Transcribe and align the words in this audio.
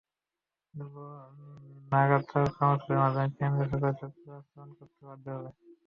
এরপর 0.73 1.07
লাগাতার 1.91 2.45
কর্মসূচির 2.51 2.97
মাধ্যমে 3.01 3.35
কেন্দ্রীয় 3.37 3.67
সরকারকে 3.71 3.99
চুক্তির 4.01 4.29
বাস্তবায়ন 4.31 4.71
করতে 4.77 4.99
বাধ্য 5.07 5.25
করা 5.27 5.39
হবে। 5.39 5.69